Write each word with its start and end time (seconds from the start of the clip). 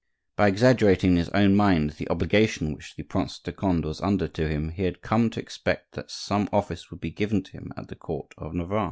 By 0.35 0.47
exaggerating 0.47 1.11
in 1.11 1.17
his 1.17 1.29
own 1.29 1.55
mind 1.55 1.91
the 1.91 2.09
obligation 2.09 2.73
which 2.73 2.95
the 2.95 3.03
Prince 3.03 3.37
de 3.37 3.51
Conde 3.51 3.85
was 3.85 4.01
under 4.01 4.27
to 4.29 4.47
him 4.47 4.69
he 4.69 4.81
had 4.85 5.03
come 5.03 5.29
to 5.29 5.39
expect 5.39 5.91
that 5.91 6.09
some 6.09 6.49
office 6.51 6.89
would 6.89 6.99
be 7.01 7.11
given 7.11 7.43
to 7.43 7.51
him 7.51 7.71
at 7.77 7.87
the 7.87 7.95
court 7.95 8.33
of 8.35 8.55
Navarre. 8.55 8.79